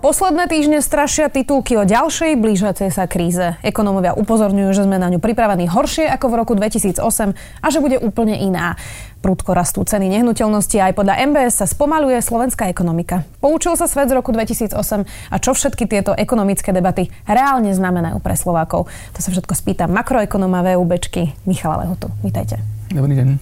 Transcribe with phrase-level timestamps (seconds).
[0.00, 3.60] Posledné týždne strašia titulky o ďalšej blížiacej sa kríze.
[3.60, 7.04] Ekonomovia upozorňujú, že sme na ňu pripravení horšie ako v roku 2008
[7.36, 8.80] a že bude úplne iná.
[9.20, 13.28] Prudko rastú ceny nehnuteľnosti a aj podľa MBS sa spomaluje slovenská ekonomika.
[13.44, 14.72] Poučil sa svet z roku 2008
[15.04, 18.88] a čo všetky tieto ekonomické debaty reálne znamenajú pre Slovákov.
[18.88, 22.08] To sa všetko spýta makroekonóma VUBčky Michala Lehotu.
[22.24, 22.56] Vítajte.
[22.88, 23.36] Dobrý deň.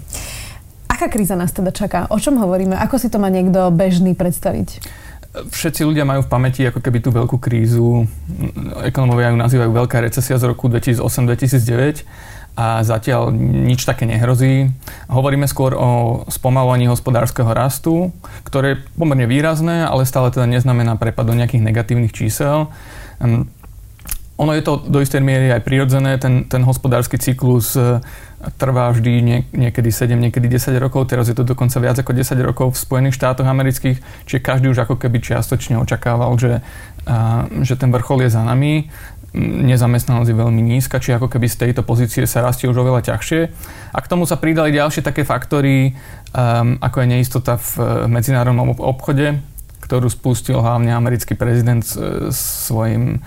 [0.90, 2.10] Aká kríza nás teda čaká?
[2.10, 2.74] O čom hovoríme?
[2.74, 5.06] Ako si to má niekto bežný predstaviť?
[5.46, 8.10] Všetci ľudia majú v pamäti ako keby tú veľkú krízu.
[8.82, 12.02] Ekonomovia ju nazývajú veľká recesia z roku 2008-2009
[12.58, 14.74] a zatiaľ nič také nehrozí.
[15.06, 18.10] Hovoríme skôr o spomalovaní hospodárskeho rastu,
[18.42, 22.66] ktoré je pomerne výrazné, ale stále teda neznamená prepad do nejakých negatívnych čísel.
[24.38, 27.98] Ono je to do istej miery aj prirodzené, ten, ten hospodársky cyklus e,
[28.54, 32.38] trvá vždy nie, niekedy 7, niekedy 10 rokov, teraz je to dokonca viac ako 10
[32.46, 33.98] rokov v Spojených štátoch amerických,
[34.30, 36.62] čiže každý už ako keby čiastočne očakával, že,
[37.10, 38.86] a, že ten vrchol je za nami,
[39.42, 43.40] nezamestnanosť je veľmi nízka, či ako keby z tejto pozície sa rastie už oveľa ťažšie.
[43.92, 45.98] A k tomu sa pridali ďalšie také faktory,
[46.32, 49.36] um, ako je neistota v medzinárodnom obchode,
[49.84, 53.20] ktorú spustil hlavne americký prezident s svojim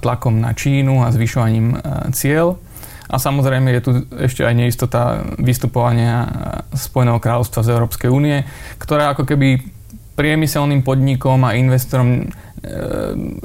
[0.00, 1.76] tlakom na Čínu a zvyšovaním
[2.16, 2.56] cieľ.
[3.04, 6.24] A samozrejme je tu ešte aj neistota vystupovania
[6.72, 8.48] Spojeného kráľovstva z Európskej únie,
[8.80, 9.60] ktorá ako keby
[10.16, 12.30] priemyselným podnikom a investorom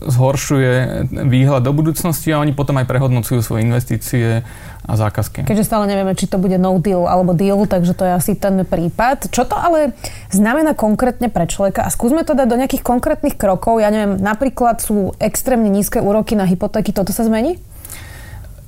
[0.07, 0.71] zhoršuje
[1.11, 4.41] výhľad do budúcnosti a oni potom aj prehodnocujú svoje investície
[4.89, 5.45] a zákazky.
[5.45, 8.65] Keďže stále nevieme, či to bude no deal alebo deal, takže to je asi ten
[8.65, 9.29] prípad.
[9.29, 9.93] Čo to ale
[10.33, 11.85] znamená konkrétne pre človeka?
[11.85, 13.83] A skúsme to dať do nejakých konkrétnych krokov.
[13.83, 17.61] Ja neviem, napríklad sú extrémne nízke úroky na hypotéky, toto sa zmení?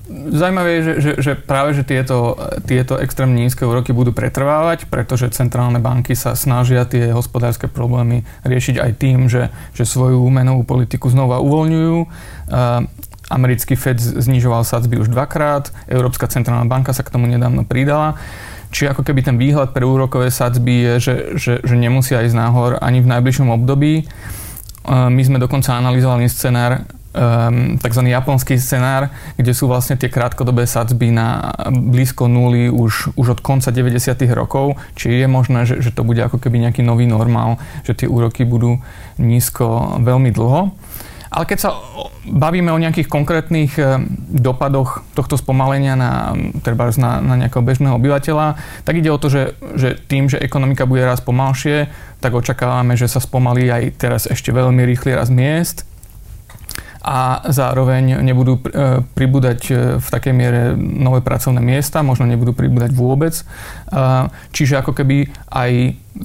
[0.10, 2.36] Zajímavé je, že, že, že práve že tieto,
[2.66, 8.82] tieto extrémne nízke úroky budú pretrvávať, pretože centrálne banky sa snažia tie hospodárske problémy riešiť
[8.82, 11.98] aj tým, že, že svoju menovú politiku znova uvoľňujú.
[13.32, 18.20] Americký Fed znižoval sadzby už dvakrát, Európska centrálna banka sa k tomu nedávno pridala.
[18.72, 22.80] Čiže ako keby ten výhľad pre úrokové sadzby je, že, že, že nemusia ísť náhor
[22.84, 24.08] ani v najbližšom období.
[24.88, 28.02] My sme dokonca analyzovali scenár um, tzv.
[28.08, 33.72] japonský scenár, kde sú vlastne tie krátkodobé sadzby na blízko nuly už, už od konca
[33.72, 34.16] 90.
[34.32, 38.08] rokov, či je možné, že, že to bude ako keby nejaký nový normál, že tie
[38.08, 38.80] úroky budú
[39.20, 40.72] nízko veľmi dlho.
[41.32, 41.70] Ale keď sa
[42.28, 43.80] bavíme o nejakých konkrétnych
[44.36, 49.56] dopadoch tohto spomalenia na, treba na, na nejakého bežného obyvateľa, tak ide o to, že,
[49.80, 51.88] že tým, že ekonomika bude raz pomalšie,
[52.20, 55.88] tak očakávame, že sa spomalí aj teraz ešte veľmi rýchly raz miest
[57.02, 62.94] a zároveň nebudú e, pribúdať e, v takej miere nové pracovné miesta, možno nebudú pribúdať
[62.94, 63.34] vôbec.
[64.56, 65.72] Čiže ako keby aj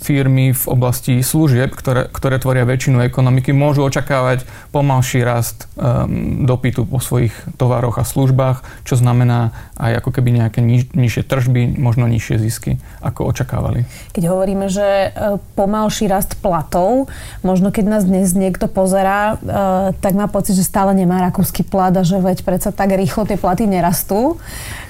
[0.02, 4.42] firmy v oblasti služieb, ktoré, ktoré tvoria väčšinu ekonomiky, môžu očakávať
[4.74, 10.58] pomalší rast um, dopytu po svojich tovaroch a službách, čo znamená aj ako keby nejaké
[10.58, 13.86] niž, nižšie tržby, možno nižšie zisky, ako očakávali.
[14.10, 17.06] Keď hovoríme, že e, pomalší rast platov,
[17.46, 21.94] možno keď nás dnes niekto pozerá, e, tak má pocit, že stále nemá rakúsky plat
[21.94, 24.40] a že veď predsa tak rýchlo tie platy nerastú.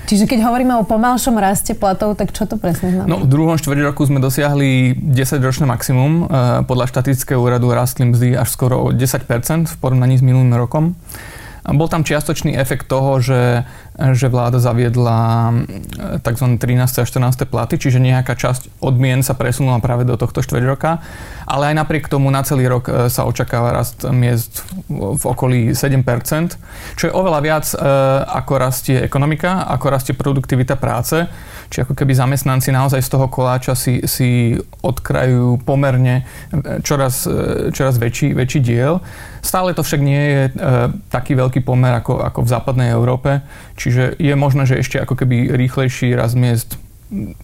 [0.07, 3.11] Čiže keď hovoríme o pomalšom raste platov, tak čo to presne znamená?
[3.11, 6.31] No, v druhom štvrť roku sme dosiahli 10-ročné maximum.
[6.31, 9.27] E, podľa štatického úradu rastli mzdy až skoro o 10%
[9.67, 10.95] v porovnaní s minulým rokom.
[11.67, 15.53] Bol tam čiastočný efekt toho, že, že vláda zaviedla
[16.21, 16.47] tzv.
[16.61, 17.01] 13.
[17.01, 17.49] a 14.
[17.49, 21.01] platy, čiže nejaká časť odmien sa presunula práve do tohto štvrť roka.
[21.47, 26.03] Ale aj napriek tomu na celý rok e, sa očakáva rast miest v okolí 7%,
[26.99, 27.77] čo je oveľa viac e,
[28.27, 31.23] ako rastie ekonomika, ako rastie produktivita práce.
[31.71, 37.31] Čiže ako keby zamestnanci naozaj z toho koláča si, si odkrajú pomerne e, čoraz,
[37.71, 38.99] čoraz väčší, väčší diel.
[39.39, 40.43] Stále to však nie je
[41.07, 43.47] taký veľký pomer ako, ako v západnej Európe,
[43.87, 46.75] čiže je možné, že ešte ako keby rýchlejší raz miest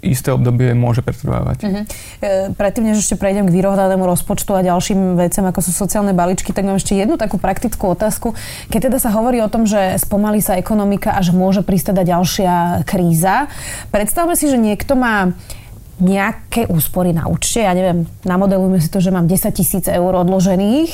[0.03, 1.59] isté obdobie môže pretrvávať.
[1.63, 1.83] Uh-huh.
[2.19, 6.51] E, predtým, než ešte prejdem k vyrovnanému rozpočtu a ďalším veciam, ako sú sociálne balíčky,
[6.51, 8.35] tak mám ešte jednu takú praktickú otázku.
[8.75, 12.03] Keď teda sa hovorí o tom, že spomalí sa ekonomika a že môže prísť teda
[12.03, 13.47] ďalšia kríza,
[13.95, 15.31] predstavme si, že niekto má
[16.01, 17.61] nejaké úspory na účte.
[17.61, 20.91] Ja neviem, namodelujme si to, že mám 10 tisíc eur odložených,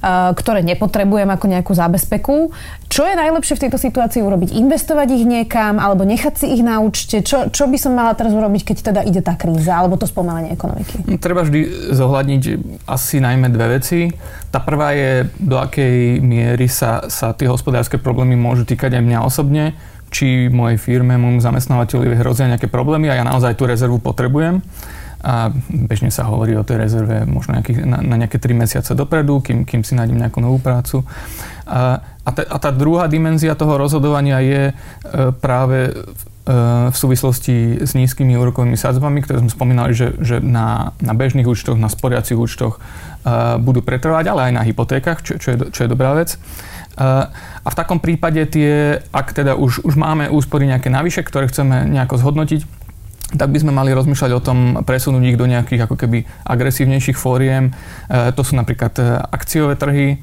[0.00, 2.52] uh, ktoré nepotrebujem ako nejakú zábezpeku.
[2.92, 4.54] Čo je najlepšie v tejto situácii urobiť?
[4.54, 7.24] Investovať ich niekam alebo nechať si ich na účte?
[7.24, 10.52] Čo, čo by som mala teraz urobiť, keď teda ide tá kríza alebo to spomalenie
[10.52, 11.02] ekonomiky?
[11.08, 12.42] No, treba vždy zohľadniť
[12.84, 14.12] asi najmä dve veci.
[14.54, 19.18] Tá prvá je, do akej miery sa, sa tie hospodárske problémy môžu týkať aj mňa
[19.26, 19.74] osobne
[20.14, 24.62] či mojej firme, môjmu zamestnávateľovi hrozia nejaké problémy a ja naozaj tú rezervu potrebujem.
[25.24, 29.40] A bežne sa hovorí o tej rezerve možno nejaký, na, na nejaké 3 mesiace dopredu,
[29.40, 31.00] kým, kým si nájdem nejakú novú prácu.
[31.64, 34.72] A, a, ta, a tá druhá dimenzia toho rozhodovania je e,
[35.40, 35.92] práve e,
[36.92, 41.80] v súvislosti s nízkymi úrokovými sadzbami, ktoré sme spomínali, že, že na, na bežných účtoch,
[41.80, 42.76] na sporiacich účtoch
[43.24, 46.36] uh, budú pretrvať, ale aj na hypotékach, čo, čo, je, čo je dobrá vec.
[46.98, 51.90] A v takom prípade tie, ak teda už, už máme úspory nejaké navyše, ktoré chceme
[51.90, 52.84] nejako zhodnotiť,
[53.34, 57.74] tak by sme mali rozmýšľať o tom presunúť ich do nejakých ako keby agresívnejších fóriem.
[58.06, 60.22] E, to sú napríklad e, akciové trhy,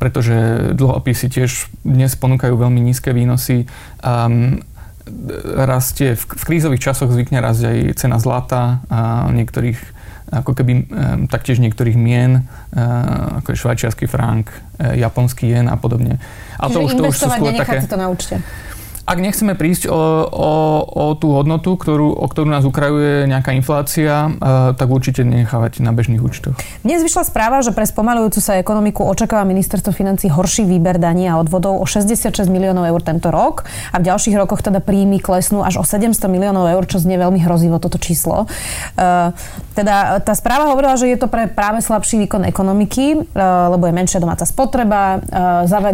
[0.00, 3.68] pretože dlhopisy tiež dnes ponúkajú veľmi nízke výnosy.
[4.02, 4.64] Um,
[5.54, 9.78] rastie, v, v krízových časoch zvykne rásť aj cena zlata a niektorých
[10.32, 10.84] ako keby um,
[11.30, 16.18] taktiež niektorých mien, uh, ako je švajčiarsky frank, uh, japonský jen a podobne.
[16.58, 17.84] A to už, to už sú skôr také...
[17.86, 18.42] to na účte.
[19.06, 24.34] Ak nechceme prísť o, o, o tú hodnotu, ktorú, o ktorú nás ukrajuje nejaká inflácia,
[24.34, 26.58] uh, tak určite nechávať na bežných účtoch.
[26.82, 31.38] Dnes vyšla správa, že pre spomalujúcu sa ekonomiku očakáva ministerstvo financí horší výber daní a
[31.38, 35.78] odvodov o 66 miliónov eur tento rok a v ďalších rokoch teda príjmy klesnú až
[35.78, 38.50] o 700 miliónov eur, čo znie veľmi hrozivo toto číslo.
[38.98, 39.30] Uh,
[39.78, 44.24] teda tá správa hovorila, že je to pre práve slabší výkon ekonomiky, lebo je menšia
[44.24, 45.20] domáca spotreba,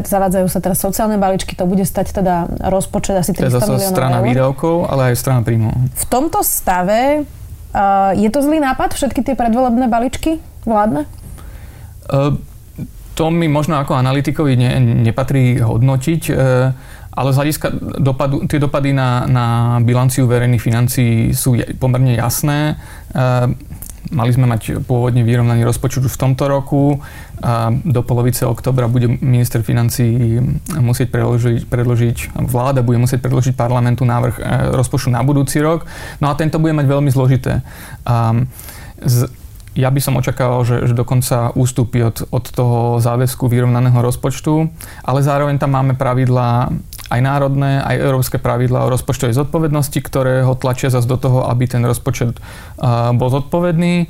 [0.06, 3.50] zavádzajú sa teraz sociálne balíčky, to bude stať teda rozpočet rozpočet asi 300 to je
[3.50, 4.26] zase strana eur.
[4.30, 5.74] výdavkov, ale aj strana príjmov.
[5.74, 11.10] V tomto stave uh, je to zlý nápad, všetky tie predvolebné balíčky vládne?
[12.06, 12.38] Uh,
[13.18, 14.70] to mi možno ako analytikovi ne,
[15.02, 16.70] nepatrí hodnotiť, uh,
[17.12, 17.68] ale z hľadiska
[18.00, 19.46] dopadu, tie dopady na, na
[19.84, 22.78] bilanciu verejných financí sú pomerne jasné.
[23.12, 23.52] Uh,
[24.10, 26.98] Mali sme mať pôvodne vyrovnaný rozpočet už v tomto roku
[27.38, 30.38] a do polovice oktobra bude minister financí
[30.74, 34.42] musieť predložiť, predložiť, vláda bude musieť predložiť parlamentu návrh e,
[34.74, 35.86] rozpočtu na budúci rok.
[36.18, 37.62] No a tento bude mať veľmi zložité.
[38.02, 38.42] A
[39.02, 39.30] z,
[39.72, 44.68] ja by som očakával, že, že dokonca ústupí od, od toho záväzku vyrovnaného rozpočtu,
[45.00, 46.68] ale zároveň tam máme pravidlá
[47.12, 51.68] aj národné, aj európske pravidlá o rozpočtovej zodpovednosti, ktoré ho tlačia zase do toho, aby
[51.68, 52.40] ten rozpočet
[53.12, 54.08] bol zodpovedný,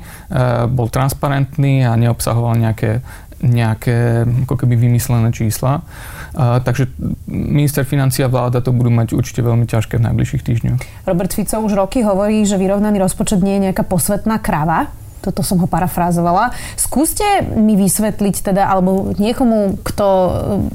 [0.71, 3.03] bol transparentný a neobsahoval nejaké
[3.43, 5.83] nejaké ako keby vymyslené čísla.
[6.39, 6.95] Takže
[7.27, 10.79] minister financia a vláda to budú mať určite veľmi ťažké v najbližších týždňoch.
[11.03, 14.87] Robert Fico už roky hovorí, že vyrovnaný rozpočet nie je nejaká posvetná krava
[15.23, 16.51] toto som ho parafrázovala.
[16.75, 17.23] Skúste
[17.55, 20.31] mi vysvetliť teda, alebo niekomu, kto e,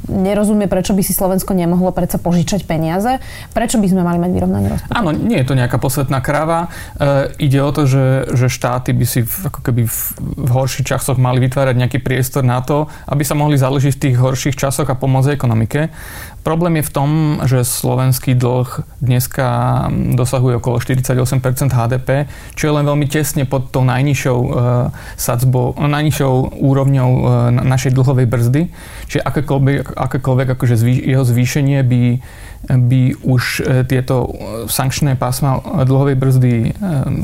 [0.08, 3.20] nerozumie, prečo by si Slovensko nemohlo predsa požičať peniaze,
[3.52, 4.96] prečo by sme mali mať vyrovnaný rozpočet?
[4.96, 6.72] Áno, nie je to nejaká posvetná kráva.
[6.96, 10.88] E, ide o to, že, že štáty by si v, ako keby v, v horších
[10.88, 14.88] časoch mali vytvárať nejaký priestor na to, aby sa mohli založiť v tých horších časoch
[14.88, 15.92] a pomôcť ekonomike.
[16.48, 17.10] Problém je v tom,
[17.44, 19.48] že slovenský dlh dneska
[20.16, 21.28] dosahuje okolo 48%
[21.68, 22.24] HDP,
[22.56, 24.88] čo je len veľmi tesne pod tou najnižšou uh,
[25.20, 28.62] sadzbou, najnižšou úrovňou uh, našej dlhovej brzdy.
[29.12, 32.02] Čiže akékoľvek, akékoľvek akože zvý, jeho zvýšenie by,
[32.64, 34.32] by už uh, tieto
[34.72, 36.52] sankčné pásma dlhovej brzdy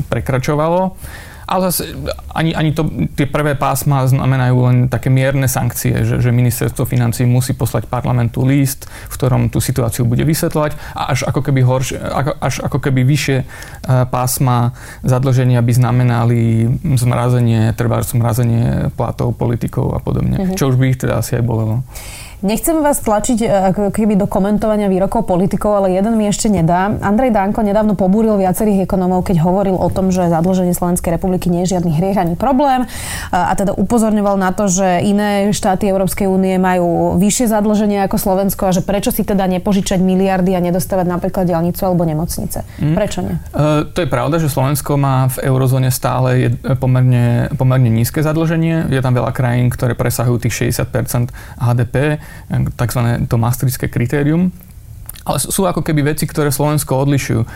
[0.05, 0.93] prekračovalo.
[1.45, 1.93] Ale zase
[2.33, 7.23] ani, ani to, tie prvé pásma znamenajú len také mierne sankcie, že, že ministerstvo financí
[7.25, 11.87] musí poslať parlamentu list, v ktorom tú situáciu bude vysvetľovať a až ako keby, horš,
[12.41, 13.45] až ako keby vyššie e,
[14.09, 14.73] pásma
[15.05, 16.65] zadlženia by znamenali
[16.97, 20.41] zmrazenie, treba zmrazenie platov politikov a podobne.
[20.41, 20.57] Mm-hmm.
[20.57, 21.85] Čo už by ich teda asi aj bolelo.
[22.45, 23.47] Nechcem vás tlačiť e,
[23.89, 26.93] keby do komentovania výrokov politikov, ale jeden mi ešte nedá.
[27.01, 31.65] Andrej Danko nedávno pobúril viacerých ekonomov, keď hovoril o tom, že zadlženie Slovenskej republiky nie
[31.65, 32.85] je žiadny hriech ani problém
[33.33, 38.69] a teda upozorňoval na to, že iné štáty Európskej únie majú vyššie zadlženie ako Slovensko
[38.69, 42.61] a že prečo si teda nepožičať miliardy a nedostávať napríklad diálnicu alebo nemocnice.
[42.77, 42.93] Mm.
[42.93, 43.35] Prečo nie?
[43.57, 48.93] Uh, to je pravda, že Slovensko má v eurozóne stále je pomerne, pomerne nízke zadlženie.
[48.93, 52.21] Je tam veľa krajín, ktoré presahujú tých 60% HDP
[52.77, 53.01] tzv.
[53.27, 54.51] to maastrichtské kritérium.
[55.25, 57.49] Ale sú ako keby veci, ktoré Slovensko odlišujú uh,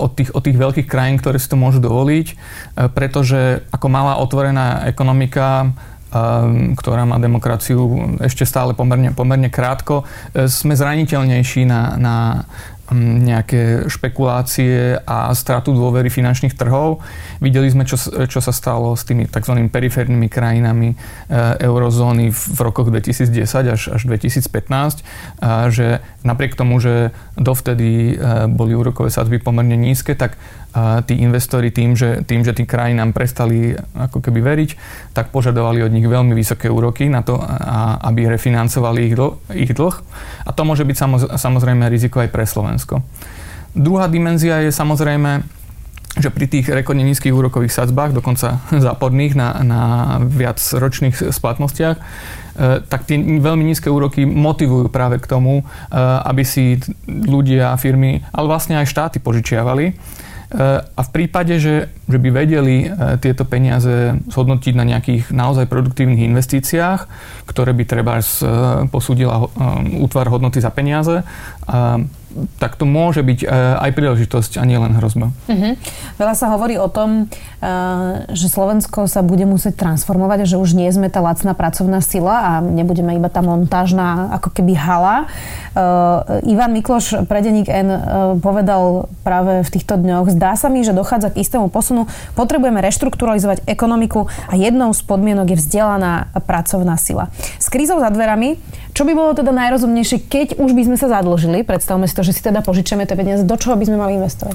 [0.00, 4.16] od, tých, od tých veľkých krajín, ktoré si to môžu dovoliť, uh, pretože ako malá
[4.16, 5.68] otvorená ekonomika
[6.14, 12.14] Ehm, ktorá má demokraciu ešte stále pomerne, pomerne krátko, e, sme zraniteľnejší na, na
[12.92, 17.00] nejaké špekulácie a stratu dôvery finančných trhov.
[17.40, 17.96] Videli sme, čo,
[18.28, 19.56] čo sa stalo s tými tzv.
[19.72, 20.96] periférnymi krajinami e,
[21.64, 25.00] eurozóny v rokoch 2010 až, až 2015,
[25.72, 30.36] že napriek tomu, že dovtedy e, boli úrokové sadzby pomerne nízke, tak
[31.06, 34.70] tí investori tým že, tým, že tí krajinám prestali ako keby veriť,
[35.14, 37.38] tak požadovali od nich veľmi vysoké úroky na to,
[38.02, 39.96] aby refinancovali ich, dl- ich dlh.
[40.44, 40.96] A to môže byť
[41.38, 43.06] samozrejme riziko aj pre Slovensko.
[43.74, 45.46] Druhá dimenzia je samozrejme
[46.14, 49.82] že pri tých rekordne nízkych úrokových sadzbách, dokonca záporných na, na
[50.22, 52.02] viac ročných splatnostiach, e,
[52.86, 55.64] tak tie veľmi nízke úroky motivujú práve k tomu, e,
[56.22, 56.78] aby si
[57.10, 59.98] ľudia a firmy, ale vlastne aj štáty požičiavali
[60.94, 66.20] a v prípade, že, že by vedeli e, tieto peniaze zhodnotiť na nejakých naozaj produktívnych
[66.30, 67.00] investíciách,
[67.48, 68.24] ktoré by treba e,
[68.92, 69.48] posúdila
[69.98, 71.24] útvar hodnoty za peniaze,
[72.58, 73.46] tak to môže byť
[73.80, 75.30] aj príležitosť a nie len hrozba.
[75.48, 75.74] Uh-huh.
[76.18, 77.32] Veľa sa hovorí o tom,
[78.30, 82.52] že Slovensko sa bude musieť transformovať že už nie sme tá lacná pracovná sila a
[82.60, 85.30] nebudeme iba tá montážna ako keby hala.
[86.44, 87.88] Ivan Mikloš, predeník N,
[88.42, 92.10] povedal práve v týchto dňoch, zdá sa mi, že dochádza k istému posunu.
[92.36, 97.32] Potrebujeme reštrukturalizovať ekonomiku a jednou z podmienok je vzdelaná pracovná sila.
[97.74, 98.54] Krízou za dverami,
[98.94, 102.30] čo by bolo teda najrozumnejšie, keď už by sme sa zadlžili, predstavme si to, že
[102.30, 104.54] si teda požičame tie peniaze, do čoho by sme mali investovať?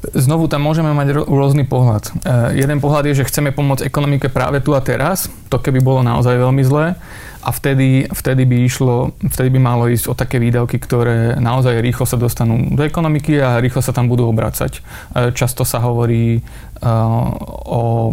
[0.00, 2.08] Znovu tam môžeme mať rôzny pohľad.
[2.24, 5.28] E, jeden pohľad je, že chceme pomôcť ekonomike práve tu a teraz.
[5.52, 6.96] To keby bolo naozaj veľmi zlé.
[7.40, 12.04] A vtedy, vtedy, by išlo, vtedy by malo ísť o také výdavky, ktoré naozaj rýchlo
[12.04, 14.72] sa dostanú do ekonomiky a rýchlo sa tam budú obracať.
[14.76, 14.80] E,
[15.32, 16.44] často sa hovorí
[16.80, 18.12] o,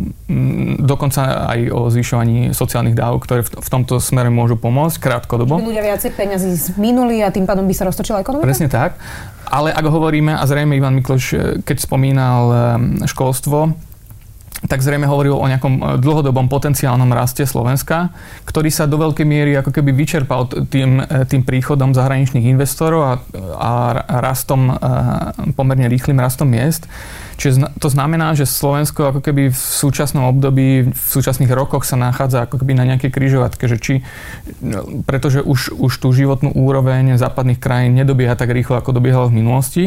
[0.80, 5.60] dokonca aj o zvyšovaní sociálnych dávok, ktoré v, v tomto smere môžu pomôcť krátkodobo.
[5.60, 8.48] By ľudia viacej peniazy minuli a tým pádom by sa roztočila ekonomika?
[8.48, 9.00] Presne tak.
[9.48, 12.58] Ale ak hovoríme, a zrejme Ivan Mikloš, e, keď spomínal e,
[13.08, 13.74] školstvo,
[14.66, 18.10] tak zrejme hovoril o nejakom e, dlhodobom potenciálnom raste Slovenska,
[18.50, 23.14] ktorý sa do veľkej miery ako keby vyčerpal tým, e, tým príchodom zahraničných investorov a,
[23.54, 23.72] a
[24.18, 26.90] rastom, e, pomerne rýchlým rastom miest.
[27.38, 32.50] Čiže to znamená, že Slovensko ako keby v súčasnom období, v súčasných rokoch sa nachádza
[32.50, 33.94] ako keby na nejakej kryžovatke, že či,
[34.66, 39.38] no, pretože už, už tú životnú úroveň západných krajín nedobieha tak rýchlo, ako dobiehalo v
[39.38, 39.84] minulosti.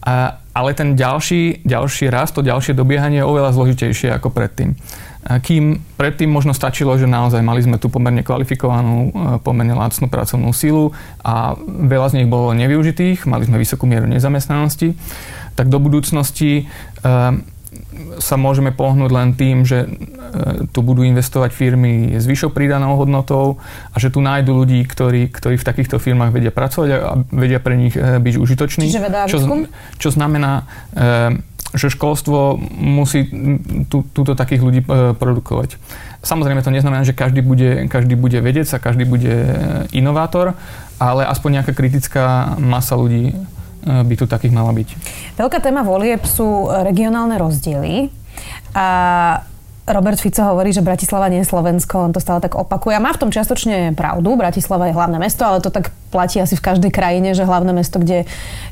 [0.00, 4.72] A, ale ten ďalší, ďalší rast, to ďalšie dobiehanie je oveľa zložitejšie ako predtým.
[5.20, 9.10] Kým predtým možno stačilo, že naozaj mali sme tu pomerne kvalifikovanú, e,
[9.44, 14.96] pomerne lacnú pracovnú silu a veľa z nich bolo nevyužitých, mali sme vysokú mieru nezamestnanosti,
[15.60, 17.12] tak do budúcnosti e,
[18.22, 19.88] sa môžeme pohnúť len tým, že e,
[20.70, 23.58] tu budú investovať firmy s vyššou pridanou hodnotou
[23.90, 27.74] a že tu nájdu ľudí, ktorí, ktorí v takýchto firmách vedia pracovať a vedia pre
[27.74, 28.86] nich e, byť užitoční.
[28.88, 29.42] Čiže veda čo,
[29.98, 33.30] čo znamená, e, že školstvo musí
[33.86, 34.80] tú, túto takých ľudí
[35.14, 35.78] produkovať.
[36.18, 39.30] Samozrejme to neznamená, že každý bude, každý bude vedec a každý bude
[39.94, 40.58] inovátor,
[40.98, 43.38] ale aspoň nejaká kritická masa ľudí
[43.84, 44.88] by tu takých mala byť.
[45.40, 48.12] Veľká téma volieb sú regionálne rozdiely.
[48.76, 48.86] A
[49.92, 52.94] Robert Fico hovorí, že Bratislava nie je Slovensko, on to stále tak opakuje.
[52.94, 56.58] A má v tom čiastočne pravdu, Bratislava je hlavné mesto, ale to tak platí asi
[56.58, 58.26] v každej krajine, že hlavné mesto, kde e,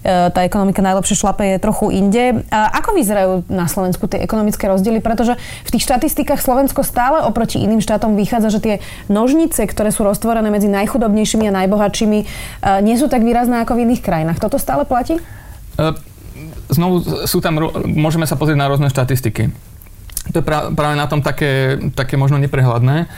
[0.05, 2.43] tá ekonomika najlepšie šlape, je trochu inde.
[2.51, 4.99] A ako vyzerajú na Slovensku tie ekonomické rozdiely?
[4.99, 8.75] Pretože v tých štatistikách Slovensko stále oproti iným štátom vychádza, že tie
[9.07, 12.27] nožnice, ktoré sú roztvorené medzi najchudobnejšími a najbohatšími, e,
[12.83, 14.43] nie sú tak výrazné ako v iných krajinách.
[14.43, 15.23] Toto stále platí?
[15.79, 15.95] E,
[16.75, 19.55] znovu sú tam, môžeme sa pozrieť na rôzne štatistiky
[20.33, 23.09] to je práve na tom také, také možno neprehľadné,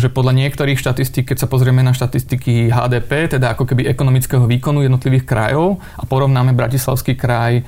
[0.00, 4.80] že podľa niektorých štatistík, keď sa pozrieme na štatistiky HDP, teda ako keby ekonomického výkonu
[4.80, 7.60] jednotlivých krajov a porovnáme Bratislavský kraj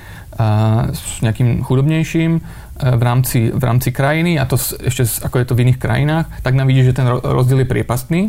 [0.89, 2.33] s nejakým chudobnejším
[2.79, 6.57] v rámci, v rámci krajiny a to ešte ako je to v iných krajinách, tak
[6.57, 8.21] nám vidí, že ten rozdiel je priepastný.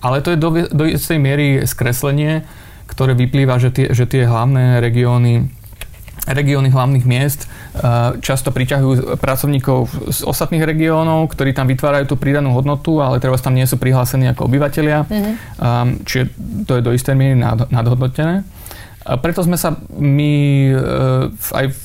[0.00, 2.46] Ale to je do, do istej miery skreslenie,
[2.86, 5.50] ktoré vyplýva, že tie, že tie hlavné regióny
[6.28, 7.48] regióny hlavných miest e,
[8.18, 13.54] často priťahujú pracovníkov z ostatných regiónov, ktorí tam vytvárajú tú pridanú hodnotu, ale treba tam
[13.54, 15.06] nie sú prihlásení ako obyvateľia.
[15.06, 15.34] Mm-hmm.
[16.02, 16.24] Čiže
[16.66, 17.38] to je do istej miery
[17.70, 18.42] nadhodnotené.
[19.00, 20.32] A preto sme sa my
[20.70, 20.76] e,
[21.32, 21.78] aj v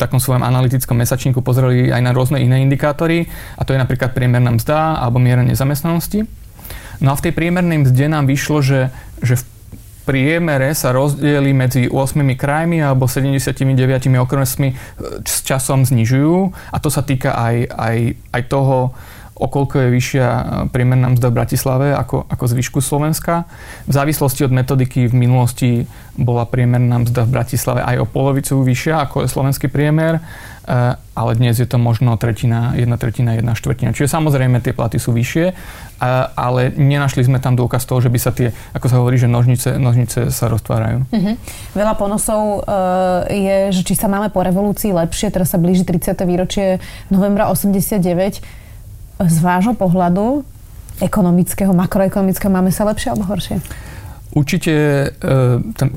[0.00, 4.56] takom svojom analytickom mesačníku pozreli aj na rôzne iné indikátory, a to je napríklad priemerná
[4.56, 6.24] mzda alebo miera nezamestnanosti.
[7.04, 8.88] No a v tej priemernej mzde nám vyšlo, že,
[10.02, 13.54] priemere sa rozdiely medzi 8 krajmi alebo 79
[14.18, 14.76] okresmi e,
[15.22, 16.52] s časom znižujú.
[16.74, 17.96] A to sa týka aj, aj,
[18.34, 18.94] aj toho,
[19.36, 20.26] okolko je vyššia
[20.70, 23.44] priemerná mzda v Bratislave ako, ako zvyšku Slovenska.
[23.88, 25.70] V závislosti od metodiky v minulosti
[26.14, 30.20] bola priemerná mzda v Bratislave aj o polovicu vyššia ako je slovenský priemer,
[31.16, 33.90] ale dnes je to možno tretina, jedna tretina, jedna štvrtina.
[33.96, 35.50] Čiže samozrejme tie platy sú vyššie,
[36.38, 39.74] ale nenašli sme tam dôkaz toho, že by sa tie, ako sa hovorí, že nožnice,
[39.74, 41.02] nožnice sa roztvárajú.
[41.10, 41.34] Uh-huh.
[41.74, 42.62] Veľa ponosov
[43.26, 46.14] je, že či sa máme po revolúcii lepšie, teraz sa blíži 30.
[46.22, 46.78] výročie
[47.10, 48.61] novembra 89
[49.26, 50.42] z vášho pohľadu
[51.02, 53.58] ekonomického, makroekonomického máme sa lepšie alebo horšie?
[54.32, 55.06] Určite e,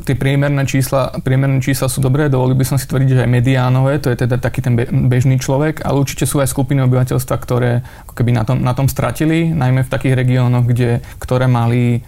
[0.04, 3.96] tie priemerné čísla, priemerné čísla sú dobré, dovolil by som si tvrdiť, že aj mediánové,
[4.04, 4.76] to je teda taký ten
[5.08, 8.92] bežný človek, ale určite sú aj skupiny obyvateľstva, ktoré ako keby na tom, na tom
[8.92, 12.04] stratili, najmä v takých regiónoch, kde, ktoré mali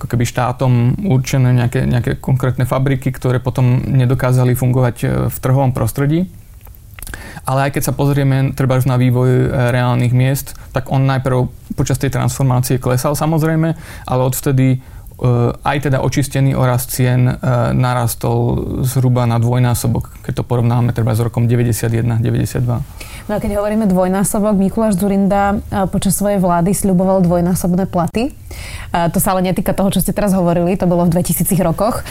[0.00, 0.72] ako keby štátom
[1.12, 6.24] určené nejaké, nejaké konkrétne fabriky, ktoré potom nedokázali fungovať e, v trhovom prostredí.
[7.46, 11.46] Ale aj keď sa pozrieme treba na vývoj e, reálnych miest, tak on najprv
[11.78, 14.78] počas tej transformácie klesal samozrejme, ale odvtedy e,
[15.54, 17.34] aj teda očistený orast cien e,
[17.72, 22.82] narastol zhruba na dvojnásobok, keď to porovnáme treba s rokom 91-92.
[23.26, 25.58] No a keď hovoríme dvojnásobok, Mikuláš Zurinda
[25.90, 28.30] počas svojej vlády sľuboval dvojnásobné platy.
[28.94, 32.06] To sa ale netýka toho, čo ste teraz hovorili, to bolo v 2000 rokoch.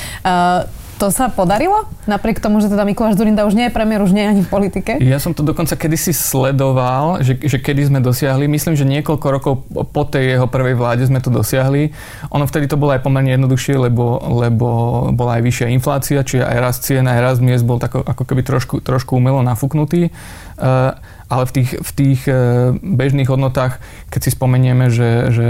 [0.96, 1.92] To sa podarilo?
[2.08, 4.50] Napriek tomu, že teda Mikuláš Zurinda už nie je premiér, už nie je ani v
[4.50, 4.92] politike?
[5.04, 8.48] Ja som to dokonca kedysi sledoval, že, že kedy sme dosiahli.
[8.48, 9.54] Myslím, že niekoľko rokov
[9.92, 11.92] po tej jeho prvej vláde sme to dosiahli.
[12.32, 14.68] Ono vtedy to bolo aj pomerne jednoduchšie, lebo, lebo
[15.12, 18.48] bola aj vyššia inflácia, čiže aj rast cien, aj rast miest bol tako, ako keby
[18.48, 20.16] trošku, trošku umelo nafúknutý.
[20.56, 20.96] Uh,
[21.26, 22.34] ale v tých, v tých e,
[22.78, 23.82] bežných hodnotách,
[24.14, 25.50] keď si spomenieme, že, že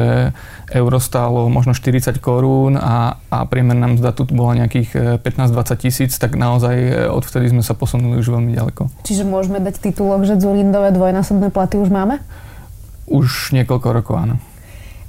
[0.72, 6.12] euro stálo možno 40 korún a, a priemerná mzda tu bola nejakých 15-20 e, tisíc,
[6.15, 9.03] tak naozaj e, odvtedy sme sa posunuli už veľmi ďaleko.
[9.03, 12.24] Čiže môžeme dať titulok, že Zulindové dvojnásobné platy už máme?
[13.12, 14.36] Už niekoľko rokov, áno.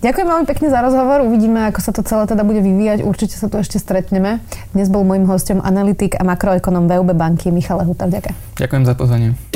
[0.04, 1.24] Ďakujem veľmi pekne za rozhovor.
[1.24, 3.00] Uvidíme, ako sa to celé teda bude vyvíjať.
[3.00, 4.44] Určite sa tu ešte stretneme.
[4.76, 8.04] Dnes bol môjim hostom analytik a makroekonom VUB banky Michal Huta.
[8.04, 8.60] Ďakujem.
[8.60, 9.55] Ďakujem za pozvanie.